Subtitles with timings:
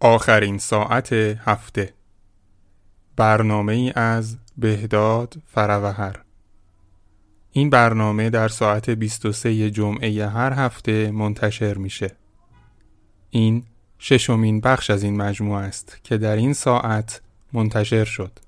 [0.00, 1.92] آخرین ساعت هفته.
[3.16, 6.20] برنامه ای از بهداد فروهر
[7.52, 12.10] این برنامه در ساعت 23 جمعه هر هفته منتشر میشه.
[13.30, 13.64] این
[13.98, 17.20] ششمین بخش از این مجموعه است که در این ساعت
[17.52, 18.38] منتشر شد.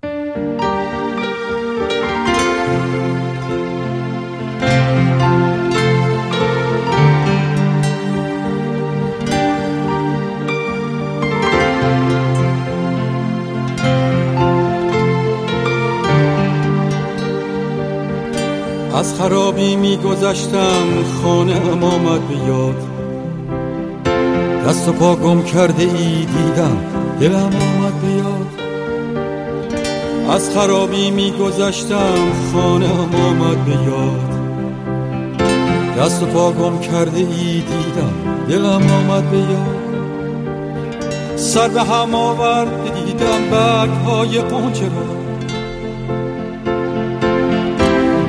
[19.03, 22.83] از خرابی میگذشتم خانه ام آمد بیاد
[24.67, 26.77] دست و پا گم کرده ای دیدم
[27.21, 28.47] دلم آمد بیاد
[30.31, 34.21] از خرابی میگذشتم خانه ام آمد بیاد
[35.99, 38.13] دست و پا گم کرده ای دیدم
[38.49, 39.77] دلم آمد بیاد
[41.37, 45.22] سر به هم آورد دیدم برگ های قنچه را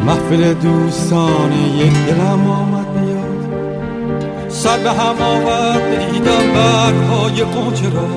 [0.06, 4.50] محفل دوستان یک دلم آمد بیاد.
[4.50, 8.08] سر به هم آورد دیدم برگ های قنچه را.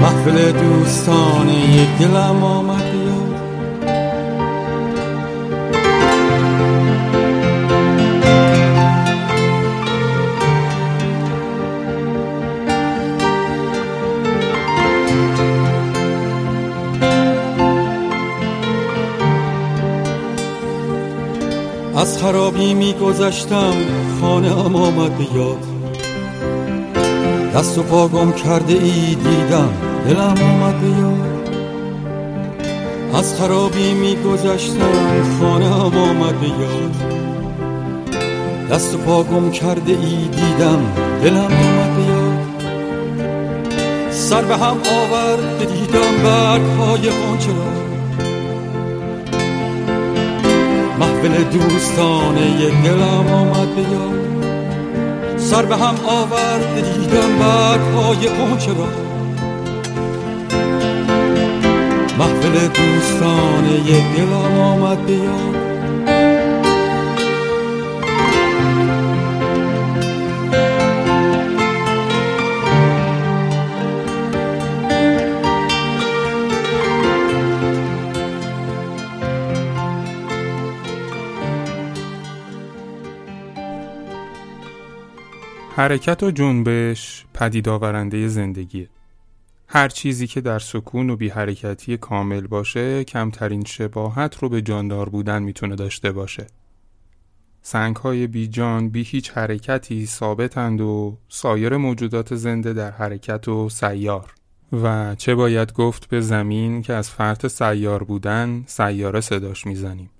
[0.00, 2.85] محفل دوستان یک دلم آمد
[21.96, 23.72] از خرابی میگذشتم
[24.20, 25.66] خانه ام آمد بیاد
[27.54, 29.68] دست و پا گم کرده ای دیدم
[30.08, 31.48] دلم آمد بیاد
[33.14, 36.94] از خرابی میگذشتم خانه ام آمد بیاد
[38.70, 42.46] دست و پا گم کرده ای دیدم دلم آمد بیاد
[44.10, 47.95] سر به هم آورد دیدم برگ های قنچه را.
[51.16, 58.88] محفل دوستان یک دلم آمد بیاد سر به هم آورد دیدم برگ های قنچه را
[62.18, 65.55] محفل دوستان یک دلم آمد بیاد
[85.78, 88.88] حرکت و جنبش پدید آورنده زندگیه.
[89.68, 95.08] هر چیزی که در سکون و بی حرکتی کامل باشه کمترین شباهت رو به جاندار
[95.08, 96.46] بودن می‌تونه داشته باشه.
[97.62, 103.68] سنگ های بی جان بی هیچ حرکتی ثابتند و سایر موجودات زنده در حرکت و
[103.68, 104.34] سیار.
[104.72, 110.10] و چه باید گفت به زمین که از فرط سیار بودن سیاره صداش می‌زنیم.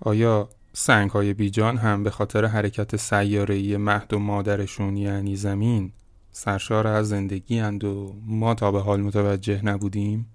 [0.00, 5.92] آیا سنگ های بیجان هم به خاطر حرکت سیارهی مهد و مادرشون یعنی زمین
[6.30, 10.26] سرشار از زندگی اند و ما تا به حال متوجه نبودیم؟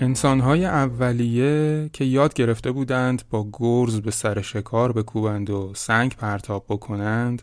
[0.00, 6.64] انسانهای اولیه که یاد گرفته بودند با گرز به سر شکار بکوبند و سنگ پرتاب
[6.68, 7.42] بکنند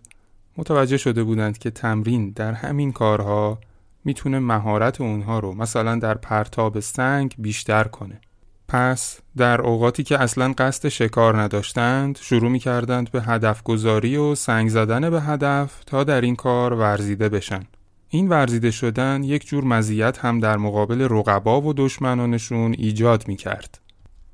[0.58, 3.60] متوجه شده بودند که تمرین در همین کارها
[4.06, 8.22] می‌تونه مهارت اونها رو مثلا در پرتاب سنگ بیشتر کنه.
[8.68, 14.70] پس در اوقاتی که اصلا قصد شکار نداشتند شروع می‌کردند به هدف گذاری و سنگ
[14.70, 17.64] زدن به هدف تا در این کار ورزیده بشن.
[18.10, 23.80] این ورزیده شدن یک جور مزیت هم در مقابل رقبا و دشمنانشون ایجاد می‌کرد.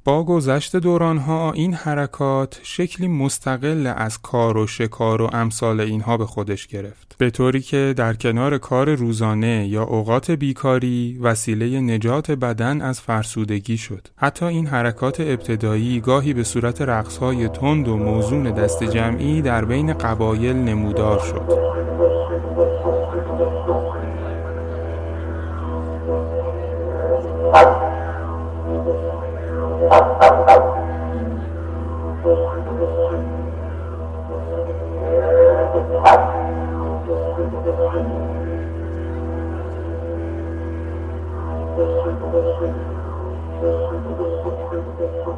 [0.04, 6.26] با گذشت دورانها این حرکات شکلی مستقل از کار و شکار و امثال اینها به
[6.26, 7.16] خودش گرفت.
[7.18, 13.78] به طوری که در کنار کار روزانه یا اوقات بیکاری وسیله نجات بدن از فرسودگی
[13.78, 14.08] شد.
[14.16, 19.94] حتی این حرکات ابتدایی گاهی به صورت رقصهای تند و موزون دست جمعی در بین
[19.94, 22.21] قبایل نمودار شد.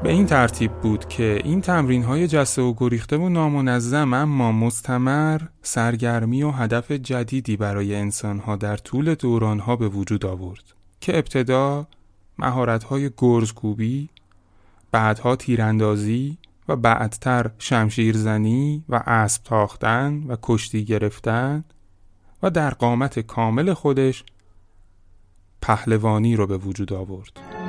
[0.04, 5.42] به این ترتیب بود که این تمرین های جسته و گریخته و نامنظم اما مستمر
[5.62, 10.64] سرگرمی و هدف جدیدی برای انسان ها در طول دوران ها به وجود آورد
[11.00, 11.88] که ابتدا
[12.38, 14.10] مهارت های گرزکوبی
[14.92, 21.64] بعدها تیراندازی و بعدتر شمشیرزنی و اسب تاختن و کشتی گرفتن
[22.44, 24.24] و در قامت کامل خودش
[25.62, 27.62] پهلوانی رو به وجود آورد.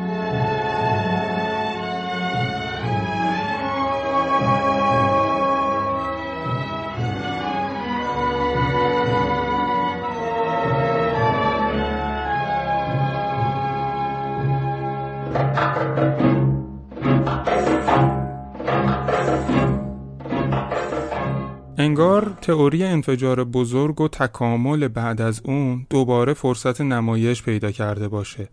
[21.95, 28.49] انگار تئوری انفجار بزرگ و تکامل بعد از اون دوباره فرصت نمایش پیدا کرده باشه.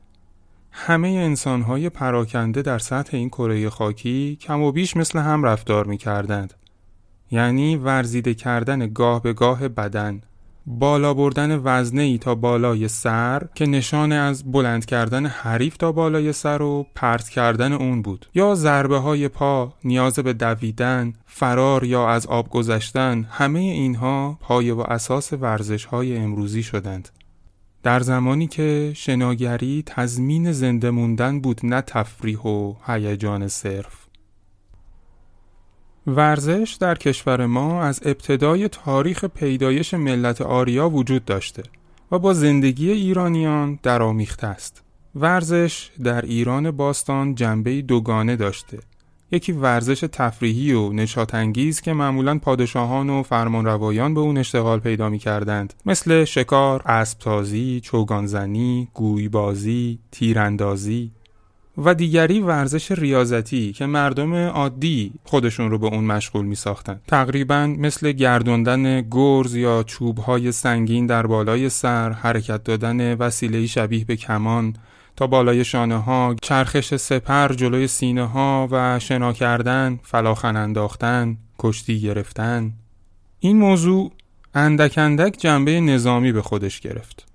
[0.71, 5.97] همه انسانهای پراکنده در سطح این کره خاکی کم و بیش مثل هم رفتار می
[5.97, 6.53] کردند.
[7.31, 10.21] یعنی ورزیده کردن گاه به گاه بدن
[10.65, 16.33] بالا بردن وزنه ای تا بالای سر که نشان از بلند کردن حریف تا بالای
[16.33, 18.25] سر و پرت کردن اون بود.
[18.35, 24.73] یا ضربه های پا نیاز به دویدن فرار یا از آب گذشتن همه اینها پایه
[24.73, 27.09] و اساس ورزش های امروزی شدند.
[27.83, 34.01] در زمانی که شناگری تضمین زنده موندن بود نه تفریح و هیجان صرف.
[36.07, 41.63] ورزش در کشور ما از ابتدای تاریخ پیدایش ملت آریا وجود داشته
[42.11, 44.83] و با زندگی ایرانیان درآمیخته است.
[45.15, 48.79] ورزش در ایران باستان جنبه دوگانه داشته.
[49.31, 55.09] یکی ورزش تفریحی و نشاط انگیز که معمولا پادشاهان و فرمانروایان به اون اشتغال پیدا
[55.09, 61.11] می کردند مثل شکار، اسبتازی، چوگانزنی، گویبازی، تیراندازی
[61.77, 67.01] و دیگری ورزش ریاضتی که مردم عادی خودشون رو به اون مشغول می ساختن.
[67.07, 74.15] تقریبا مثل گردوندن گرز یا چوبهای سنگین در بالای سر، حرکت دادن وسیله شبیه به
[74.15, 74.75] کمان
[75.15, 82.01] تا بالای شانه ها، چرخش سپر جلوی سینه ها و شنا کردن، فلاخن انداختن، کشتی
[82.01, 82.73] گرفتن.
[83.39, 84.11] این موضوع
[84.53, 87.30] اندک اندک جنبه نظامی به خودش گرفت.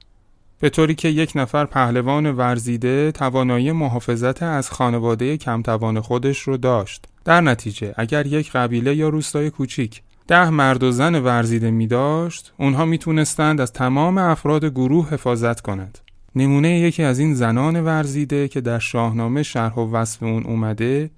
[0.60, 7.04] به طوری که یک نفر پهلوان ورزیده توانایی محافظت از خانواده کمتوان خودش رو داشت.
[7.24, 12.52] در نتیجه اگر یک قبیله یا روستای کوچیک ده مرد و زن ورزیده می داشت
[12.58, 15.98] اونها می تونستند از تمام افراد گروه حفاظت کنند.
[16.36, 21.10] نمونه یکی از این زنان ورزیده که در شاهنامه شرح و وصف اون اومده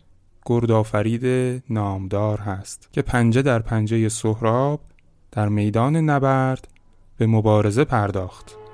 [0.47, 4.81] گردآفرید نامدار هست که پنجه در پنجه سهراب
[5.33, 6.69] در میدان نبرد
[7.17, 8.68] به مبارزه پرداخت.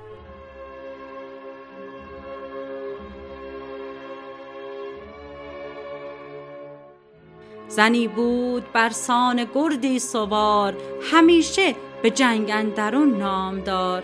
[7.75, 10.75] زنی بود بر سان گردی سوار
[11.11, 14.03] همیشه به جنگ اندرون نامدار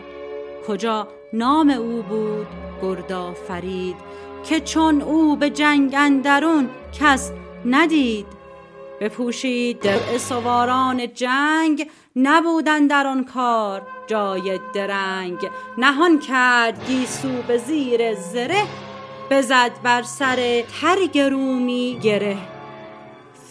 [0.68, 2.48] کجا نام او بود؟
[2.82, 3.96] گردا فرید
[4.44, 6.70] که چون او به جنگ اندرون
[7.00, 7.32] کس
[7.66, 8.26] ندید.
[9.02, 15.40] بپوشید درع سواران جنگ نبودن در آن کار جای درنگ.
[15.78, 18.64] نهان کرد گیسو به زیر زره
[19.30, 22.38] بزد بر سر ترگ رومی گره.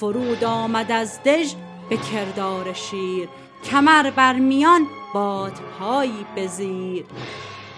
[0.01, 1.55] فرود آمد از دژ
[1.91, 3.29] به کردار شیر
[3.65, 7.05] کمر بر میان باد پایی به زیر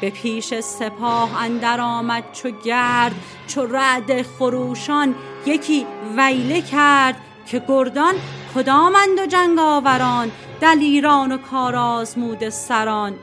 [0.01, 3.15] به پیش سپاه اندر آمد چو گرد
[3.47, 5.15] چو رعد خروشان
[5.47, 5.87] یکی
[6.17, 7.17] ویله کرد
[7.47, 8.15] که گردان
[8.55, 13.15] کدامند و جنگاوران دلیران و کارآزموده سران.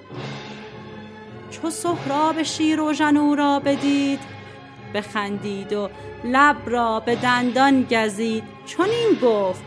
[1.52, 4.39] چو سهراب شیر و ژنو را بدید
[4.94, 5.90] بخندید و
[6.24, 8.44] لب را به دندان گزید.
[8.80, 9.62] این گفت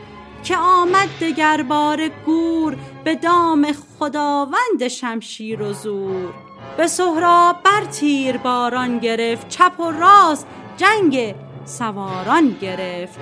[0.45, 3.67] که آمد دگر بار گور به دام
[3.99, 6.35] خداوند شمشیر و زور.
[6.77, 13.19] به سهراب بر تیر باران گرفت چپ و راست جنگ سواران گرفت.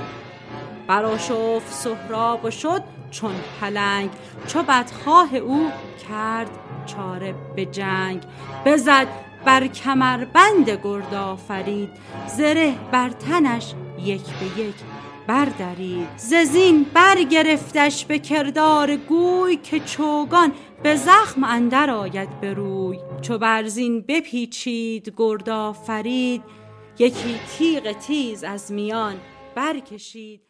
[0.87, 4.11] براشفت سهراب و شد چون پلنگ
[4.47, 5.71] چو بدخواه او
[6.09, 6.51] کرد
[6.87, 8.23] چاره به جنگ.
[8.65, 9.07] بزد
[9.45, 11.89] بر کمربند گرد آفرید
[12.37, 14.75] زره بر تنش یک به یک
[15.27, 16.09] بردرید.
[16.17, 22.99] ززین برگرفتش به کردار گوی که چوگان به زخم اندر آید به روی.
[23.21, 26.43] چو برزین بپیچید گرد آفرید
[26.99, 29.15] یکی تیغ تیز از میان
[29.55, 30.41] برکشید.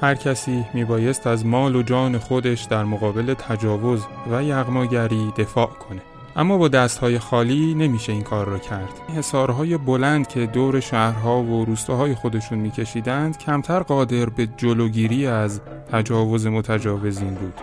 [0.00, 6.00] هر کسی میبایست از مال و جان خودش در مقابل تجاوز و یغماگری دفاع کنه.
[6.36, 8.88] اما با دستهای خالی نمیشه این کار را کرد.
[9.16, 15.60] حسارهای بلند که دور شهرها و روستاهای خودشون میکشیدند کمتر قادر به جلوگیری از
[15.92, 17.54] تجاوز متجاوزین بود.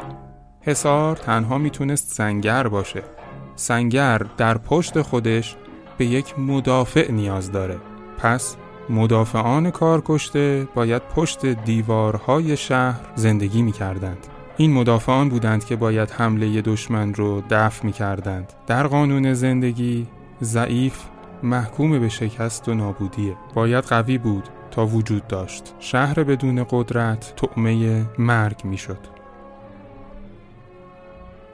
[0.61, 3.03] حسار تنها می‌تونست سنگر باشه.
[3.55, 5.55] سنگر در پشت خودش
[5.97, 7.77] به یک مدافع نیاز داره.
[8.17, 8.55] پس
[8.89, 14.27] مدافعان کارکشته باید پشت دیوارهای شهر زندگی می کردند.
[14.57, 18.53] این مدافعان بودند که باید حمله دشمن رو دفع می کردند.
[18.67, 20.07] در قانون زندگی
[20.41, 21.03] ضعیف
[21.43, 23.35] محکوم به شکست و نابودیه.
[23.53, 25.73] باید قوی بود تا وجود داشت.
[25.79, 28.99] شهر بدون قدرت تعمه مرگ می شد.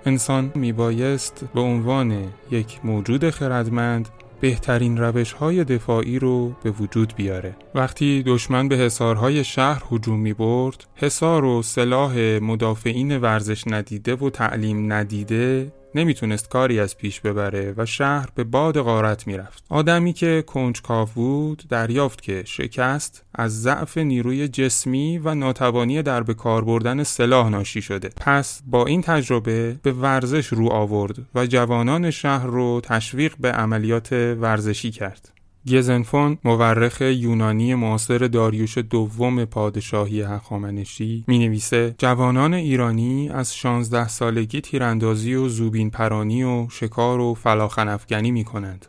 [0.06, 4.10] انسان می بایست به عنوان یک موجود خردمند
[4.42, 7.56] بهترین روش های دفاعی رو به وجود بیاره.
[7.76, 14.30] وقتی دشمن به حصارهای شهر هجوم می برد حصار و سلاح مدافعین ورزش ندیده و
[14.30, 19.64] تعلیم ندیده نمی‌تونست کاری از پیش ببره و شهر به باد غارت می‌رفت.
[19.70, 26.34] آدمی که کنجکاو بود دریافت که شکست از ضعف نیروی جسمی و ناتوانی در به
[26.34, 28.10] کار بردن سلاح ناشی شده.
[28.18, 34.14] پس با این تجربه به ورزش رو آورد و جوانان شهر رو تشویق به عملیات
[34.14, 35.41] ورزشی کرد.
[35.68, 44.62] گزنفون مورخ یونانی معاصر داریوش دوم پادشاهی هخامنشی می نویسه جوانان ایرانی از 16 سالگی
[44.62, 48.86] تیراندازی و زوبین پرانی و شکار و فلاخن افگنی می کنند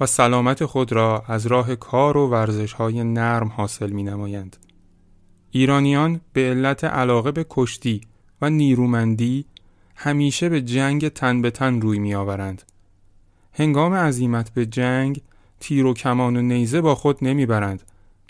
[0.00, 4.56] و سلامت خود را از راه کار و ورزش های نرم حاصل می نمایند.
[5.50, 8.00] ایرانیان به علت علاقه به کشتی
[8.42, 9.44] و نیرومندی
[9.96, 12.62] همیشه به جنگ تن به تن روی می آورند.
[13.52, 15.20] هنگام عزیمت به جنگ
[15.62, 17.82] تیر و کمان و نیزه با خود نمی‌برند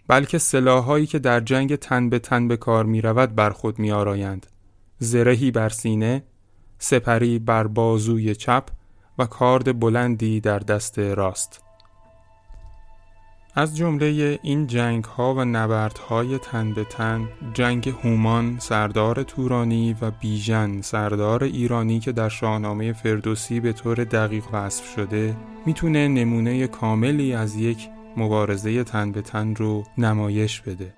[0.09, 3.93] بلکه سلاحهایی که در جنگ تن به تن به کار می رود بر خود می
[3.93, 4.47] آرایند.
[4.99, 6.23] زرهی بر سینه،
[6.79, 8.65] سپری بر بازوی چپ
[9.19, 11.61] و کارد بلندی در دست راست.
[13.55, 19.97] از جمله این جنگ ها و نبرد های تن به تن جنگ هومان سردار تورانی
[20.01, 26.67] و بیژن سردار ایرانی که در شاهنامه فردوسی به طور دقیق وصف شده می‌تونه نمونه
[26.67, 30.95] کاملی از یک مبارزه تن به تن رو نمایش بده.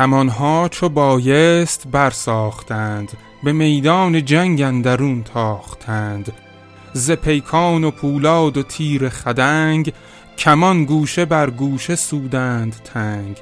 [0.00, 3.12] کمانها چو بایست برساختند
[3.44, 6.32] به میدان جنگ اندرون تاختند.
[6.92, 9.92] ز پیکان و پولاد و تیر خدنگ
[10.38, 13.36] کمان گوشه بر گوشه سودند تنگ.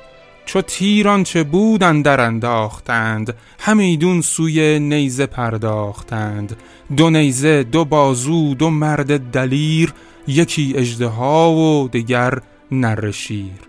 [0.47, 6.57] چو تیران چه بود اندر انداختند همیدون سوی نیزه پرداختند.
[6.97, 9.93] دو نیزه دو بازو دو مرد دلیر
[10.27, 12.39] یکی اژدها و دگر
[12.71, 13.68] نر شیر.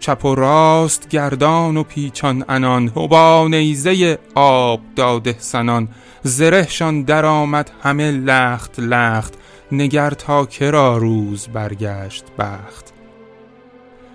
[0.00, 5.88] چپ و راست گردان و پیچان انان با نیزه آب داده سنان.
[6.22, 9.34] زرهشان درآمد همه لخت لخت
[9.72, 12.92] نگر تا کرا روز برگشت بخت.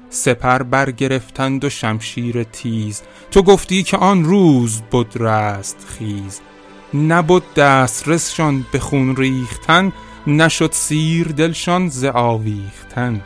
[0.10, 6.42] سپر برگرفتند و شمشیر تیز تو گفتی که آن روز بود رست خیز.
[6.94, 7.60] نبود
[8.08, 9.92] رسشان به خون ریختن
[10.28, 13.22] نشد سیر دلشان ز آویختن.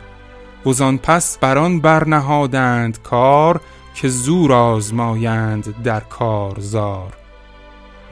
[0.66, 3.60] وزان پس بران برنهادند کار
[3.94, 7.12] که زور آزمایند در کارزار.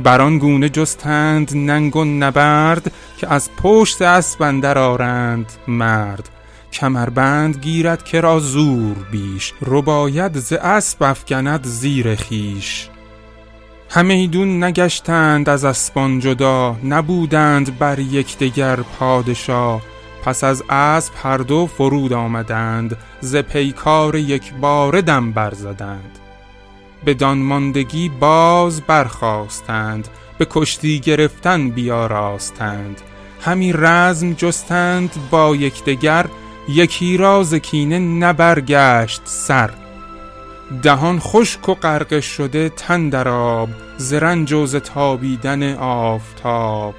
[0.00, 4.42] بران گونه جستند ننگ و نبرد که از پشت اسب
[4.76, 6.28] آرند مرد.
[6.73, 12.88] کمربند گیرد که را زور بیش رباید ز اسب افگند زیر خیش
[13.90, 19.82] همیدون نگشتند از اسبان جدا نبودند بر یکدیگر پادشاه.
[20.25, 26.19] پس از اسب هر دو فرود آمدند ز پیکار یک بار دم برزدند.
[27.07, 33.00] بدان ماندگی باز برخواستند به کشتی گرفتن بیاراستند.
[33.40, 36.26] همی رزم جستند با یکدیگر
[36.69, 39.71] یکی راز کینه نبرگشت سر.
[40.83, 46.95] دهان خشک و غرق شده تن در آب زرنج و تابیدن آفتاب.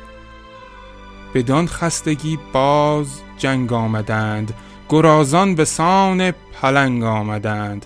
[1.36, 4.54] بدان خستگی باز جنگ آمدند
[4.90, 7.86] گرازان به سان پلنگ آمدند.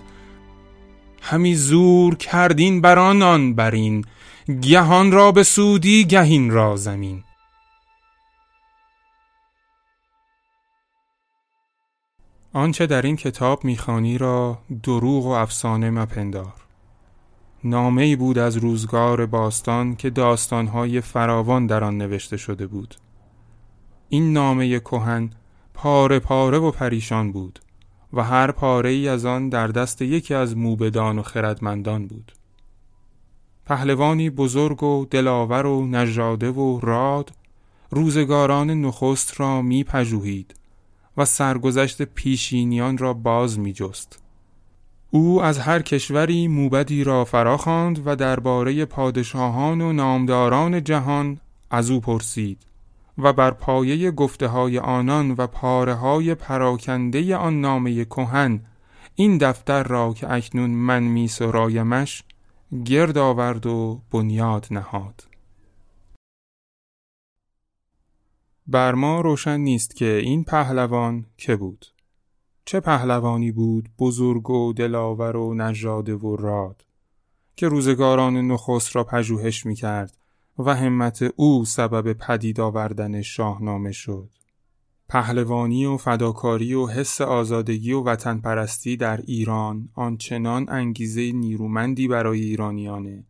[1.22, 4.04] همی زور کردین برانان برین
[4.62, 7.24] گهان را به سودی گهین را زمین.
[12.52, 16.52] آنچه در این کتاب می‌خوانی را دروغ و افسانه مپندار.
[17.64, 22.94] نامهای بود از روزگار باستان که داستانهای فراوان در آن نوشته شده بود.
[24.12, 25.30] این نامه کهن
[25.74, 27.60] پاره پاره و پریشان بود
[28.12, 32.32] و هر پاره ای از آن در دست یکی از موبدان و خردمندان بود
[33.66, 37.32] پهلوانی بزرگ و دلاور و نژاده و راد
[37.90, 40.54] روزگاران نخست را می پژوهید
[41.16, 44.18] و سرگذشت پیشینیان را باز می جست.
[45.10, 51.40] او از هر کشوری موبدی را فراخواند و درباره پادشاهان و نامداران جهان
[51.70, 52.69] از او پرسید
[53.22, 58.60] و بر پایه گفته های آنان و پاره های پراکنده آن نامه کهن
[59.14, 62.24] این دفتر را که اکنون من می سرایمش
[62.84, 65.26] گرد آورد و بنیاد نهاد.
[68.66, 71.86] بر ما روشن نیست که این پهلوان که بود.
[72.64, 76.84] چه پهلوانی بود بزرگ و دلاور و نژاده و راد
[77.56, 80.19] که روزگاران نخست را پژوهش می کرد
[80.66, 84.30] و همت او سبب پدید آوردن شاهنامه شد.
[85.08, 92.40] پهلوانی و فداکاری و حس آزادگی و وطن پرستی در ایران آنچنان انگیزه نیرومندی برای
[92.40, 93.24] ایرانیانه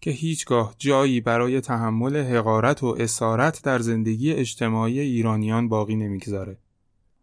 [0.00, 6.58] که هیچگاه جایی برای تحمل حقارت و اسارت در زندگی اجتماعی ایرانیان باقی نمی‌گذاره.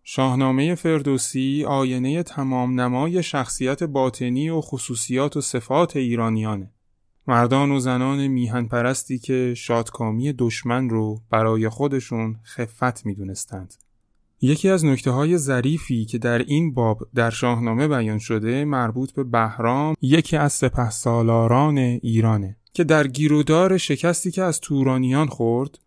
[0.03, 6.71] شاهنامه فردوسی آینه تمام نمای شخصیت باطنی و خصوصیات و صفات ایرانیانه.
[7.27, 13.73] مردان و زنان میهن پرستی که شادکامی دشمن رو برای خودشون خفت می‌دونستند.
[14.41, 19.23] یکی از نکته های ظریفی که در این باب در شاهنامه بیان شده مربوط به
[19.23, 25.79] بهرام یکی از سپه سالاران ایرانه که در گیرودار شکستی که از تورانیان خورد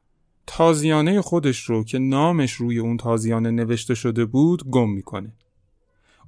[0.46, 5.32] تازیانه خودش رو که نامش روی اون تازیانه نوشته شده بود گم می‌کنه.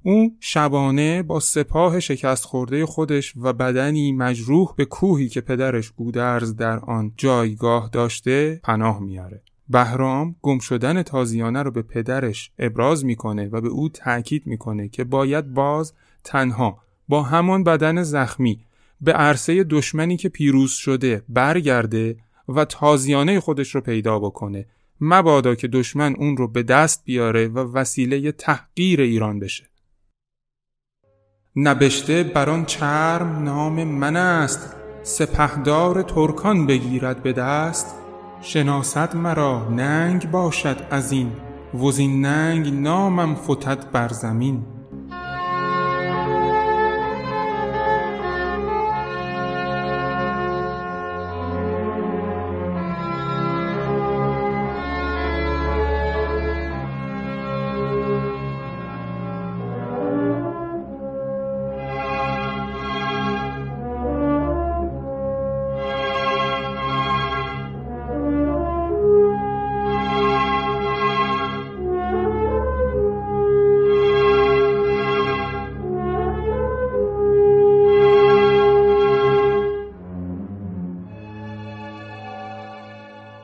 [0.03, 6.57] او شبانه با سپاه شکست خورده خودش و بدنی مجروح به کوهی که پدرش گودرز
[6.57, 9.43] در آن جایگاه داشته پناه میاره.
[9.69, 15.05] بهرام گم شدن تازیانه رو به پدرش ابراز می‌کنه و به او تأکید می‌کنه که
[15.05, 15.93] باید باز
[16.25, 18.61] تنها با همان بدن زخمی
[19.01, 22.17] به عرصه دشمنی که پیروز شده برگرده
[22.49, 24.67] و تازیانه خودش رو پیدا بکنه
[25.01, 29.70] مبادا که دشمن اون رو به دست بیاره و وسیله تحقیر ایران بشه
[31.57, 34.77] نبشته بران چرم نام من است.
[35.03, 37.95] سپهدار ترکان بگیرد به دست.
[38.43, 41.33] شناسد مرا ننگ باشد از این
[41.75, 44.63] وزین ننگ نامم فتد بر زمین.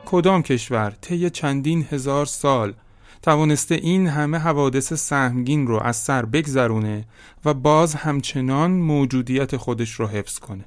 [0.09, 2.73] کدام کشور طی چندین هزار سال
[3.21, 7.05] توانسته این همه حوادث سهمگین رو از سر بگذرونه
[7.45, 10.65] و باز همچنان موجودیت خودش رو حفظ کنه؟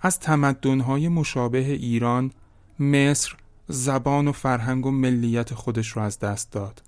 [0.00, 2.30] از تمدنهای مشابه ایران
[2.80, 3.36] مصر
[3.68, 6.82] زبان و فرهنگ و ملیت خودش رو از دست داد.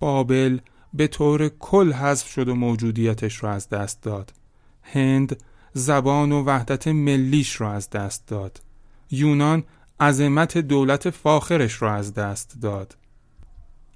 [0.00, 0.58] بابل
[0.94, 4.32] به طور کل حذف شد و موجودیتش رو از دست داد.
[4.82, 5.42] هند
[5.72, 8.62] زبان و وحدت ملیش رو از دست داد.
[9.10, 9.64] یونان
[10.00, 12.96] عظمت دولت فاخرش را از دست داد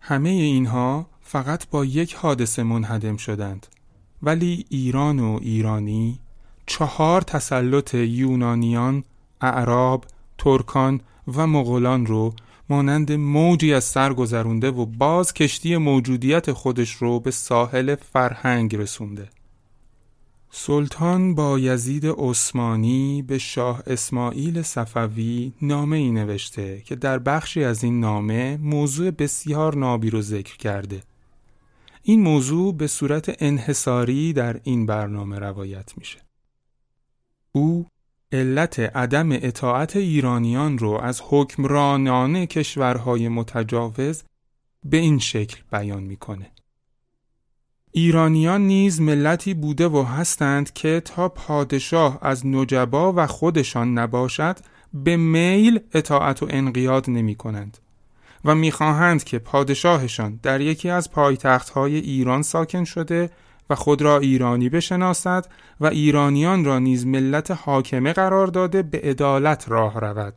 [0.00, 3.66] همه اینها فقط با یک حادثه منهدم شدند
[4.22, 6.20] ولی ایران و ایرانی
[6.66, 9.04] چهار تسلط یونانیان،
[9.40, 10.04] اعراب،
[10.38, 11.00] ترکان
[11.36, 12.34] و مغولان رو
[12.70, 19.28] مانند موجی از سر گذرونده و باز کشتی موجودیت خودش رو به ساحل فرهنگ رسونده.
[20.50, 27.84] سلطان با یزید عثمانی به شاه اسماعیل صفوی نامه ای نوشته که در بخشی از
[27.84, 31.02] این نامه موضوع بسیار نابی رو ذکر کرده.
[32.02, 36.18] این موضوع به صورت انحصاری در این برنامه روایت میشه.
[37.52, 37.86] او
[38.32, 44.22] علت عدم اطاعت ایرانیان رو از حکمرانان کشورهای متجاوز
[44.84, 46.50] به این شکل بیان می‌کنه.
[47.92, 54.56] ایرانیان نیز ملتی بوده و هستند که تا پادشاه از نجبا و خودشان نباشد
[54.94, 57.78] به میل اطاعت و انقیاد نمی کنند
[58.44, 63.30] و می‌خواهند که پادشاهشان در یکی از پایتختهای ایران ساکن شده
[63.70, 65.46] و خود را ایرانی بشناسد
[65.80, 70.34] و ایرانیان را نیز ملت حاکمه قرار داده به عدالت راه رود.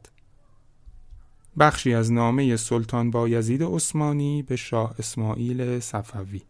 [1.59, 6.41] بخشی از نامه سلطان بایزید عثمانی به شاه اسماعیل صفوی.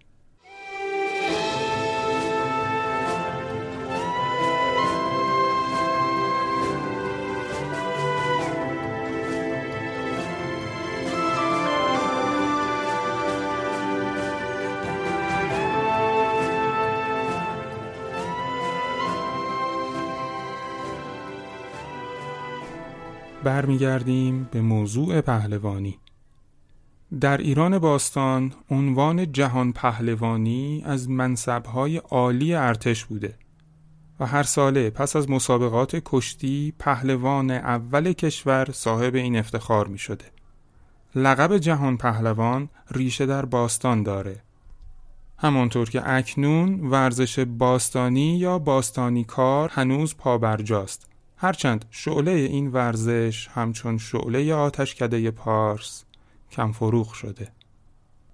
[23.43, 25.99] برمیگردیم به موضوع پهلوانی.
[27.19, 33.35] در ایران باستان عنوان جهان پهلوانی از منصبهای عالی ارتش بوده
[34.19, 40.25] و هر ساله پس از مسابقات کشتی پهلوان اول کشور صاحب این افتخار می شده.
[41.15, 44.41] لقب جهان پهلوان ریشه در باستان داره.
[45.37, 51.10] همانطور که اکنون ورزش باستانی یا باستانی کار هنوز پابرجاست.
[51.41, 56.03] هرچند شعله این ورزش همچون شعله آتشکده پارس
[56.51, 57.47] کم فروغ شده.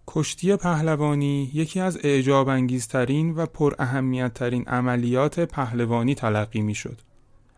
[0.07, 7.01] کشتی پهلوانی یکی از اعجاب انگیزترین و پر اهمیت ترین عملیات پهلوانی تلقی می شد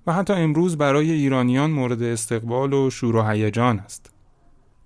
[0.08, 4.12] و حتی امروز برای ایرانیان مورد استقبال و شور و هیجان است.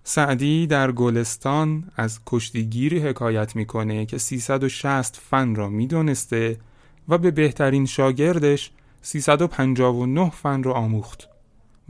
[0.04, 6.58] سعدی در گلستان از کشتیگیری حکایت می‌کنه که 360 فن را می‌دونسته
[7.10, 8.72] و به بهترین شاگردش
[9.06, 11.30] 359 فن را آموخت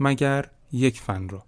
[0.00, 1.42] مگر یک فن را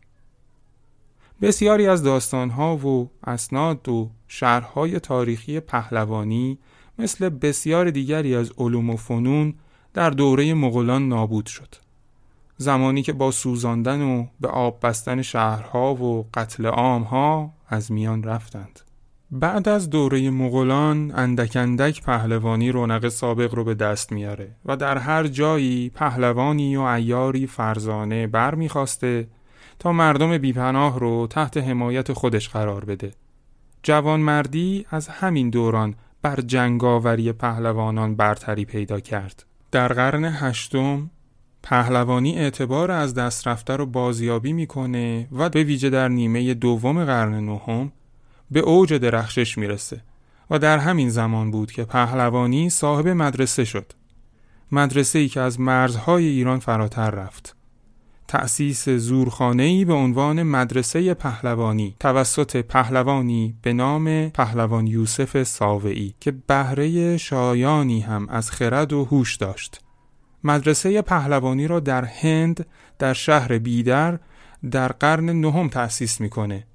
[1.42, 6.58] بسیاری از داستانها و اسناد و شهرهای تاریخی پهلوانی
[6.98, 9.54] مثل بسیار دیگری از علوم و فنون
[9.94, 11.74] در دوره مغولان نابود شد.
[12.56, 18.80] زمانی که با سوزاندن و به آب بستن شهرها و قتل عامها از میان رفتند.
[19.40, 24.98] بعد از دوره مغولان اندک اندک پهلوانی رونق سابق رو به دست میاره و در
[24.98, 29.28] هر جایی پهلوانی و ایاری فرزانه بر می‌خواسته
[29.78, 33.12] تا مردم بیپناه رو تحت حمایت خودش قرار بده.
[33.82, 39.46] جوانمردی از همین دوران بر جنگاوری پهلوانان برتری پیدا کرد.
[39.70, 41.10] در قرن هشتم
[41.62, 47.44] پهلوانی اعتبار از دست رفته رو بازیابی می‌کنه و به ویژه در نیمه دوم قرن
[47.44, 47.92] نهم
[48.50, 50.02] به اوج درخشش می‌رسه
[50.50, 53.92] و در همین زمان بود که پهلوانی صاحب مدرسه شد.
[54.72, 57.56] مدرسه ای که از مرزهای ایران فراتر رفت.
[58.28, 67.16] تأسیس زورخانه‌ای به عنوان مدرسه پهلوانی توسط پهلوانی به نام پهلوان یوسف ساوعی که بهره
[67.16, 69.80] شایانی هم از خرد و هوش داشت.
[70.44, 72.66] مدرسه پهلوانی را در هند
[72.98, 74.18] در شهر بیدر
[74.70, 76.66] در قرن نهم تأسیس می‌کنه.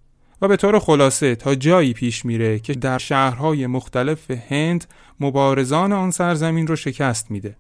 [0.42, 4.86] و به طور خلاصه تا جایی پیش میره که در شهرهای مختلف هند
[5.20, 7.56] مبارزان آن سرزمین رو شکست میده.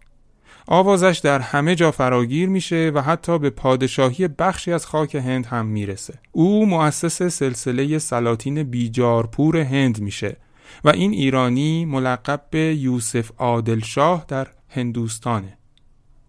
[0.67, 5.65] آوازش در همه جا فراگیر میشه و حتی به پادشاهی بخشی از خاک هند هم
[5.65, 6.13] می‌رسه.
[6.31, 10.37] او مؤسس سلسله سلاطین بیجارپور هند میشه
[10.83, 15.57] و این ایرانی ملقب به یوسف عادلشاه در هندوستانه.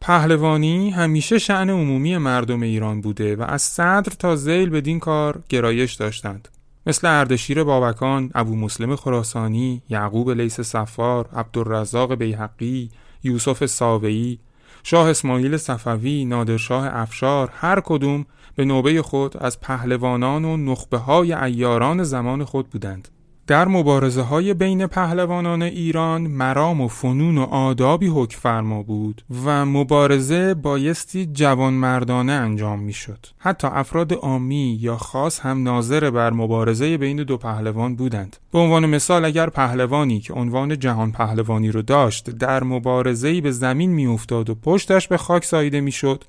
[0.05, 5.95] پهلوانی همیشه شعن عمومی مردم ایران بوده و از صدر تا زیل بدین کار گرایش
[5.95, 6.49] داشتند
[6.87, 12.91] مثل اردشیر بابکان، ابو مسلم خراسانی، یعقوب لیس صفار، عبدالرزاق بیحقی،
[13.25, 14.39] یوسف ساوهی،
[14.83, 21.33] شاه اسماعیل صفوی، نادرشاه افشار هر کدوم به نوبه خود از پهلوانان و نخبه های
[21.33, 23.09] ایاران زمان خود بودند.
[23.47, 29.67] در مبارزه های بین پهلوانان ایران مرام و فنون و آدابی حکم فرما بود و
[29.67, 33.27] مبارزه بایستی جوانمردانه انجام می شد.
[33.39, 38.37] حتی افراد عامی یا خاص هم ناظر بر مبارزه بین دو پهلوان بودند.
[38.53, 43.91] به عنوان مثال اگر پهلوانی که عنوان جهان پهلوانی رو داشت در مبارزه به زمین
[43.91, 46.25] می افتاد و پشتش به خاک ساییده می شد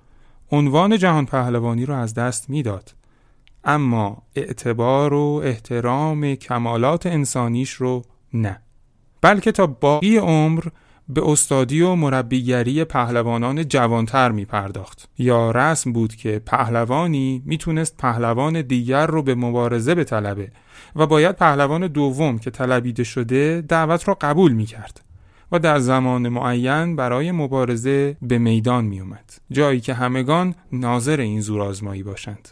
[0.51, 2.93] عنوان جهان پهلوانی رو از دست می‌داد.
[3.63, 8.01] اما اعتبار و احترام کمالات انسانیش رو
[8.33, 8.59] نه.
[9.21, 10.63] بلکه تا باقی عمر
[11.09, 18.61] به استادی و مربیگری پهلوانان جوانتر می پرداخت یا رسم بود که پهلوانی می‌تونست پهلوان
[18.61, 20.51] دیگر رو به مبارزه بطلبه
[20.95, 25.01] و باید پهلوان دوم که طلبیده شده دعوت را قبول می کرد
[25.51, 31.41] و در زمان معین برای مبارزه به میدان می اومد جایی که همگان ناظر این
[31.41, 32.49] زور آزمایی باشند.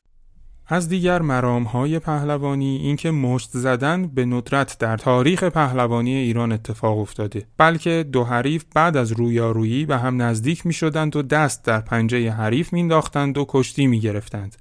[0.68, 7.48] از دیگر های پهلوانی اینکه مشت زدن به ندرت در تاریخ پهلوانی ایران اتفاق افتاده
[7.58, 12.32] بلکه دو حریف بعد از رویارویی به هم نزدیک می شدند و دست در پنجه
[12.32, 14.56] حریف مینداختند و کشتی می گرفتند.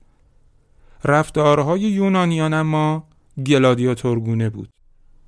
[1.04, 3.08] رفتارهای یونانیان اما
[3.46, 4.68] گلادیاتورگونه بود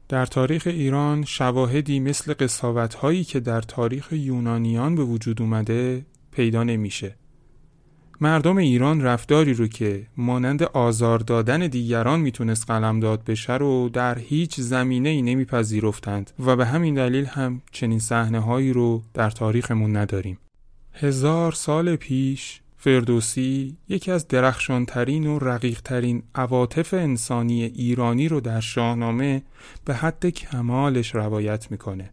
[0.09, 6.65] در تاریخ ایران شواهدی مثل قصاوت هایی که در تاریخ یونانیان به وجود اومده پیدا
[6.65, 7.17] نمیشه.
[8.23, 14.61] مردم ایران رفتاری رو که مانند آزار دادن دیگران می‌تونست قلمداد بشه رو در هیچ
[14.61, 20.39] زمینه ای نمیپذیرفتند و به همین دلیل هم چنین صحنه هایی رو در تاریخمون نداریم.
[20.93, 29.43] هزار سال پیش فردوسی یکی از درخشانترین و رقیقترین عواطف انسانی ایرانی رو در شاهنامه
[29.85, 32.11] به حد کمالش روایت می‌کنه.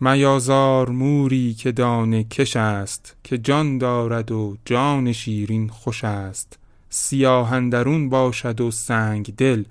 [0.00, 6.58] میازار موری که دانه کش است که جان دارد و جان شیرین خوش است.
[6.90, 9.64] سیاهندرون باشد و سنگ دل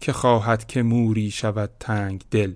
[0.00, 2.52] که خواهد که موری شود تنگ دل.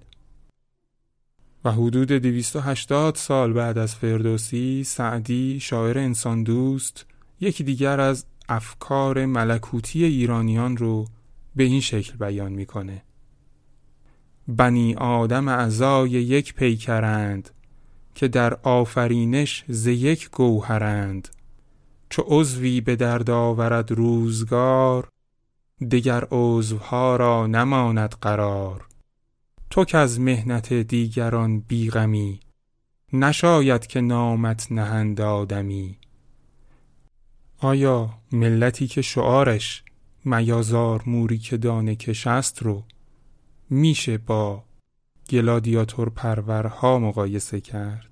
[1.64, 7.06] و حدود 280 سال بعد از فردوسی سعدی شاعر انسان دوست
[7.40, 11.06] یکی دیگر از افکار ملکوتی ایرانیان رو
[11.56, 13.02] به این شکل بیان می‌کنه.
[14.48, 17.50] بنی آدم اعضای یک پیکرند
[18.14, 21.28] که در آفرینش ز یک گوهرند.
[22.08, 25.08] چو عضوی به درد آورد روزگار
[25.90, 28.86] دگر عضوها را نماند قرار.
[29.70, 32.40] تو که از مهنت دیگران بیغمی
[33.12, 35.98] نشاید که نامت نهند آدمی.
[37.58, 39.82] آیا ملتی که شعارش
[40.24, 42.84] میازار موری که دانه کش است رو
[43.70, 44.64] میشه با
[45.30, 48.09] گلادیاتور پرورها مقایسه کرد؟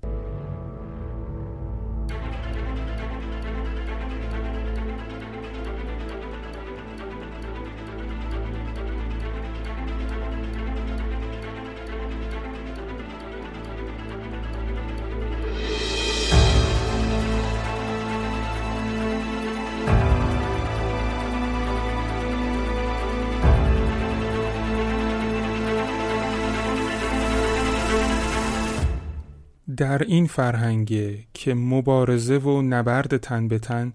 [29.79, 33.93] در این فرهنگه که مبارزه و نبرد تن به تن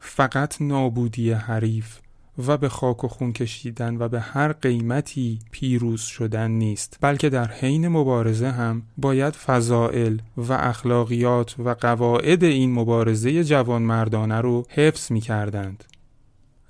[0.00, 1.98] فقط نابودی حریف
[2.46, 7.48] و به خاک و خون کشیدن و به هر قیمتی پیروز شدن نیست بلکه در
[7.48, 15.12] حین مبارزه هم باید فضائل و اخلاقیات و قواعد این مبارزه جوان مردانه رو حفظ
[15.12, 15.84] می کردند.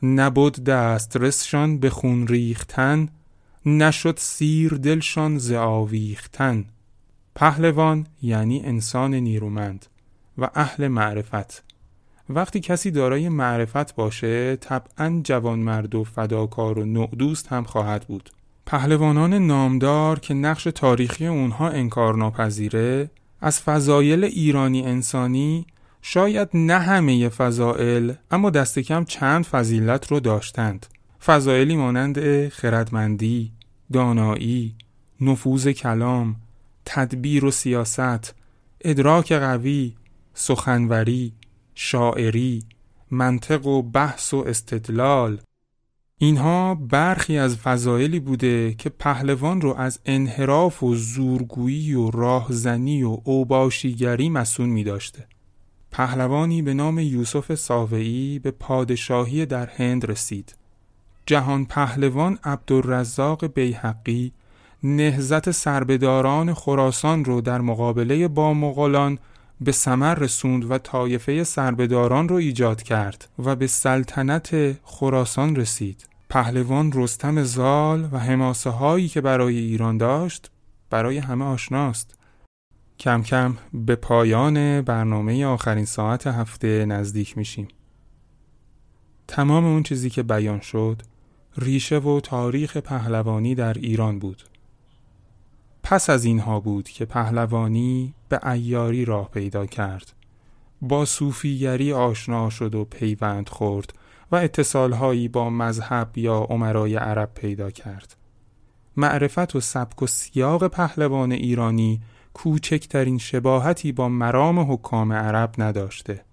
[0.02, 3.08] نبود دسترسشان به خون ریختن
[3.66, 5.52] نشد سیر دلشان ز
[7.34, 9.86] پهلوان یعنی انسان نیرومند
[10.38, 11.64] و اهل معرفت.
[12.28, 18.30] وقتی کسی دارای معرفت باشه طبعا جوانمرد و فداکار و نعدوست هم خواهد بود.
[18.66, 25.66] پهلوانان نامدار که نقش تاریخی اونها انکار ناپذیره از فضایل ایرانی انسانی
[26.02, 30.86] شاید نه همه فضائل اما دست کم چند فضیلت رو داشتند.
[31.24, 33.52] فضائلی مانند خردمندی،
[33.92, 34.74] دانایی،
[35.20, 36.36] نفوذ کلام،
[36.84, 38.34] تدبیر و سیاست
[38.80, 39.94] ادراک قوی
[40.34, 41.32] سخنوری
[41.74, 42.62] شاعری
[43.10, 45.40] منطق و بحث و استدلال
[46.18, 53.18] اینها برخی از فضایلی بوده که پهلوان رو از انحراف و زورگویی و راهزنی و
[53.24, 55.26] اوباشیگری مسون می داشته.
[55.90, 60.54] پهلوانی به نام یوسف ساوعی به پادشاهی در هند رسید.
[61.26, 64.32] جهان پهلوان عبدالرزاق بیحقی
[64.86, 69.18] نهزت سربداران خراسان رو در مقابله با مغولان
[69.60, 76.08] به سمر رسوند و طایفه سربداران رو ایجاد کرد و به سلطنت خراسان رسید.
[76.28, 80.50] پهلوان رستم زال و حماسه هایی که برای ایران داشت
[80.90, 82.18] برای همه آشناست.
[82.98, 87.68] کم کم به پایان برنامه آخرین ساعت هفته نزدیک میشیم.
[89.28, 91.02] تمام اون چیزی که بیان شد
[91.58, 94.42] ریشه و تاریخ پهلوانی در ایران بود.
[95.86, 100.12] پس از اینها بود که پهلوانی به ایاری راه پیدا کرد.
[100.82, 103.94] با صوفیگری آشنا شد و پیوند خورد
[104.32, 108.16] و اتصالهایی با مذهب یا عمرای عرب پیدا کرد.
[108.96, 112.00] معرفت و سبک و سیاق پهلوان ایرانی
[112.34, 116.24] کوچکترین شباهتی با مرام حکام عرب نداشته.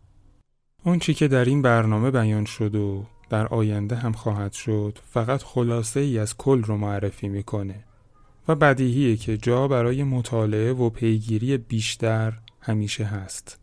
[1.02, 6.00] چی که در این برنامه بیان شد و در آینده هم خواهد شد فقط خلاصه
[6.00, 7.84] ای از کل رو معرفی می‌کنه.
[8.48, 13.62] و بدیهیه که جا برای مطالعه و پیگیری بیشتر همیشه هست.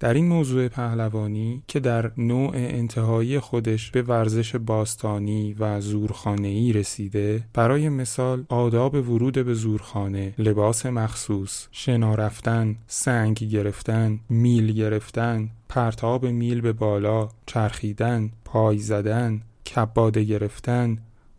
[0.00, 7.44] در این موضوع پهلوانی که در نوع انتهایی خودش به ورزش باستانی و زورخانه‌ای رسیده
[7.54, 16.26] برای مثال آداب ورود به زورخانه لباس مخصوص شنا رفتن سنگ گرفتن میل گرفتن پرتاب
[16.26, 19.42] میل به بالا چرخیدن پای زدن
[19.74, 20.98] کباده گرفتن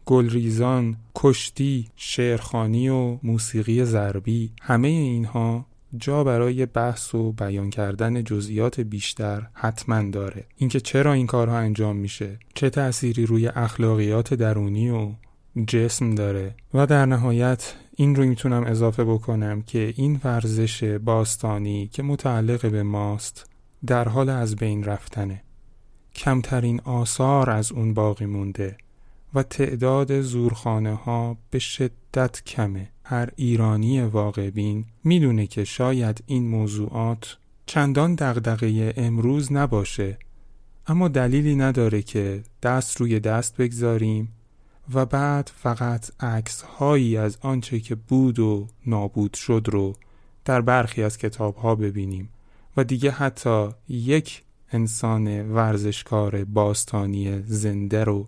[0.09, 5.65] گلریزان، کشتی، شعرخانی و موسیقی ضربی همه اینها
[5.97, 10.45] جا برای بحث و بیان کردن جزئیات بیشتر حتما داره.
[10.57, 15.11] اینکه چرا این کارها انجام میشه چه تأثیری روی اخلاقیات درونی و
[15.67, 22.03] جسم داره و در نهایت این رو می‌تونم اضافه بکنم که این ورزش باستانی که
[22.03, 23.49] متعلق به ماست
[23.85, 25.43] در حال از بین رفتنه.
[26.15, 28.77] کمترین آثار از اون باقی مونده.
[29.33, 32.89] و تعداد زورخانه ها به شدت کمه.
[33.03, 40.17] هر ایرانی واقع بین می‌دونه که شاید این موضوعات چندان دغدغه امروز نباشه
[40.87, 44.33] اما دلیلی نداره که دست روی دست بگذاریم
[44.93, 49.95] و بعد فقط عکس هایی از آنچه که بود و نابود شد رو
[50.45, 52.29] در برخی از کتاب ها ببینیم
[52.77, 58.27] و دیگه حتی یک انسان ورزشکار باستانی زنده رو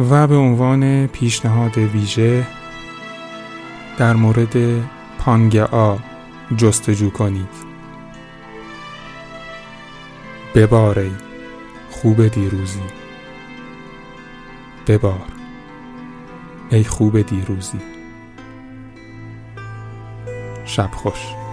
[0.00, 2.46] و به عنوان پیشنهاد ویژه
[3.98, 4.56] در مورد
[5.18, 5.98] پانگا
[6.56, 7.66] جستجو کنید.
[10.54, 11.10] بباره
[11.90, 12.80] خوب دیروزی.
[14.86, 15.26] ببار.
[16.70, 17.80] ای خوب دیروزی.
[20.64, 21.45] شب خوش.